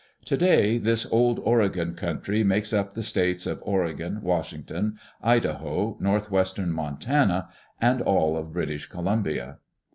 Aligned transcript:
Today 0.25 0.79
this 0.79 1.05
Old 1.11 1.39
Oregon 1.43 1.93
coun 1.93 2.21
try 2.21 2.41
makes 2.41 2.73
up 2.73 2.95
the 2.95 3.03
states 3.03 3.45
of 3.45 3.59
Oregon, 3.61 4.19
Washington, 4.23 4.97
Idaho, 5.21 5.95
Northwest 5.99 6.57
em 6.57 6.71
Montana, 6.71 7.49
and 7.79 8.01
all 8.01 8.35
of 8.35 8.51
British 8.51 8.87
Columbia. 8.87 9.59